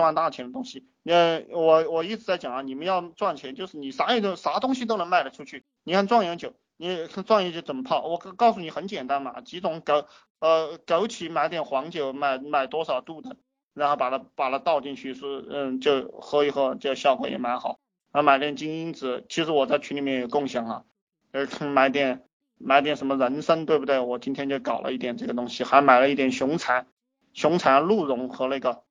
[0.00, 0.86] 赚大钱的东西。
[1.04, 5.64] 呃，我我一直在讲啊，你们要赚钱，就是你啥也都啥东西都能卖得出去。
[5.84, 8.06] 你看壮阳酒，你壮阳酒怎么泡？
[8.06, 10.06] 我告诉你很简单嘛，几种枸
[10.38, 13.36] 呃枸杞买点黄酒，买买多少度的，
[13.74, 17.78] 然后把它把它倒进去，是嗯就喝一喝，这效果也蛮好。
[18.12, 20.84] 啊，买点金樱子，其实我在群里面有共享啊，
[21.32, 22.24] 呃买点
[22.58, 24.00] 买点什么人参，对不对？
[24.00, 26.86] 我今天就搞了一点这个东西，还买了一点熊蚕，
[27.32, 28.82] 熊蚕鹿茸和那个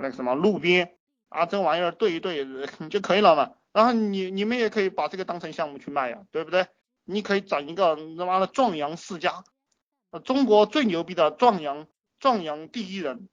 [0.00, 0.96] 那个什么路边。
[1.28, 2.44] 啊，这玩意儿对一对
[2.90, 3.52] 就可以了嘛。
[3.72, 6.66] 然后你你们也可以把这个当成项目去卖呀，对不对？
[7.04, 9.44] 你可以整一个他妈的壮阳世家，
[10.24, 11.86] 中国最牛逼的壮阳
[12.18, 13.28] 壮阳第一人，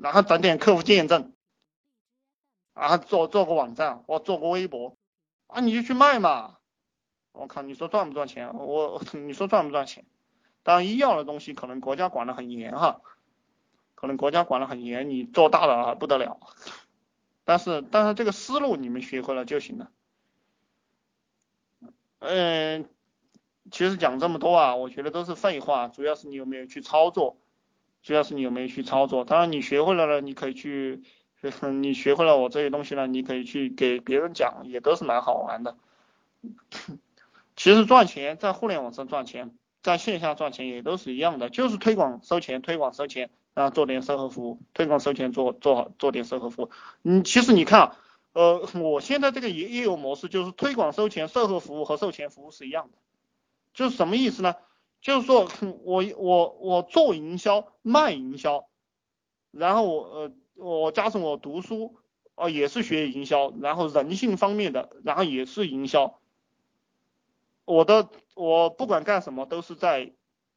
[0.00, 1.34] 然后整点客户见证，
[2.72, 4.96] 啊，做做个网站或做个微博，
[5.46, 6.56] 啊，你就去卖嘛。
[7.32, 8.54] 我靠，你说赚不赚钱？
[8.54, 10.06] 我 你说赚不赚钱？
[10.62, 13.02] 当然医药的东西可能国家管得很严哈。
[14.00, 16.38] 可能国家管得很严，你做大了不得了。
[17.42, 19.90] 但是但是这个思路你们学会了就行了。
[22.20, 22.88] 嗯，
[23.72, 27.38] 其实讲这么多啊，我觉得都是废话，主要是你有没有去操作，
[28.04, 29.24] 主要是你有没有去操作。
[29.24, 31.02] 当然你学会了呢，你可以去，
[31.80, 35.76] 你学会了我这些东西呢，你可以去给别人讲，也都是蛮好玩的。
[37.56, 43.30] 其实赚钱在互联网上赚钱，在线下赚钱也都是一样的，就是推广收钱，推广收钱。
[43.58, 46.70] 啊，做点售后服务，推广收钱，做做好做点售后服务。
[47.02, 47.96] 嗯，其实你看啊，
[48.32, 52.98] 呃，我现在这个业业务模式就是推广收钱、售后服务和售前服务是一样的，
[53.74, 54.54] 就是什么意思呢？
[55.00, 55.48] 就是说
[55.84, 58.68] 我我我做营销卖营销，
[59.50, 61.96] 然后我呃我加上我读书
[62.34, 66.18] 哦也是学营销，然后人性方面的，然后也是营销，
[67.64, 70.12] 我的我不管干什么都是在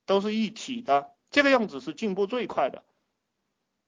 [0.07, 2.83] 都是一体的，这个样子是进步最快的。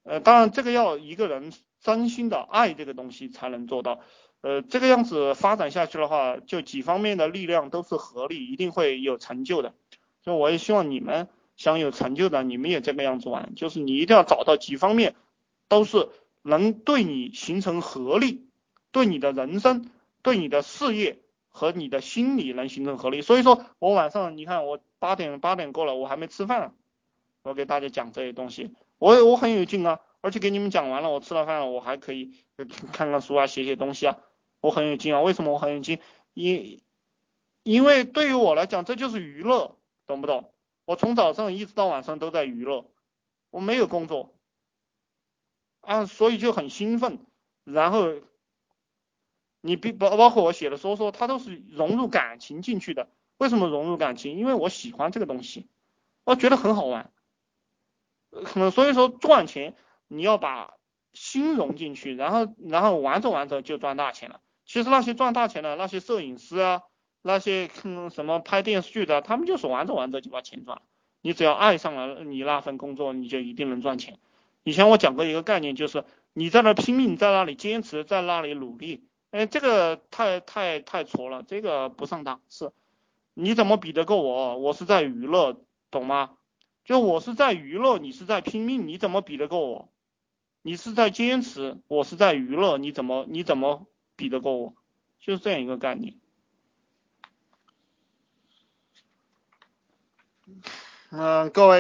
[0.04, 4.00] 呃，当然这个要一个人真心的爱这个东西才能做到。
[4.42, 9.74] 呃，这个样子发展下去的话，就几方面的力量都是合力，一定会有成就的。
[10.22, 15.16] 所以我也希望你们想有成就的，你们也这个样子玩，就是你一定要找到几方面
[15.70, 16.10] 都是
[16.42, 18.50] 能对你形成合力，
[18.92, 19.90] 对你的人生、
[20.22, 23.22] 对你的事业和你的心理能形成合力。
[23.22, 26.76] 所以说我晚上你看我八点八点过了，我还没吃饭，
[27.44, 28.74] 我给大家讲这些东西。
[28.98, 32.34] 我我很有劲啊，而且给你们讲完了，我吃了饭了，我还可以
[32.92, 34.18] 看看书啊，写写东西啊，
[34.62, 35.22] 我很有劲啊。
[35.22, 36.00] 为什么我很有劲？
[36.34, 36.82] 因
[37.64, 39.78] 因为对于我来讲，这就是娱乐，
[40.08, 40.52] 懂不懂？
[40.86, 42.90] 我从早上一直到晚上都在娱乐，
[43.52, 44.34] 我没有工作
[45.80, 47.20] 啊，所以就很兴奋。
[47.64, 48.14] 然后
[49.62, 53.08] 你比包包括我写的说说，它都是融入感情进去的。
[53.38, 54.38] 为什么融入感情？
[54.38, 55.70] 因为我喜欢这个东西，
[56.26, 57.13] 我觉得很好玩。
[58.44, 59.76] 可能所以说赚钱
[60.08, 60.74] 你要把
[61.14, 64.40] 心融进去，然后然后玩着玩着就赚大钱了。
[64.66, 66.82] 其实那些赚大钱的那些摄影师啊，
[67.22, 70.84] 那些嗯什么拍电视剧的，他们就是玩着玩着就把钱赚了。
[71.22, 74.18] 你只要爱上了你那份工作，你就一定能赚钱。
[74.64, 82.74] 以前我讲过一个概念，就是你在那拼命，在那里坚持，在那里努力，哎，这个太太太挫了，这个不上档次。
[83.34, 84.58] 你怎么比得过我？
[84.58, 85.62] 我是在娱乐，
[85.92, 86.32] 懂吗？
[86.84, 89.90] 就我是在娱乐，你是在拼命，你怎么比得过我？
[90.62, 94.76] 你是在坚持，我是在娱乐，你怎么你怎么比得过我？
[95.20, 96.16] 就是这样一个概念。
[101.10, 101.72] 嗯，各位。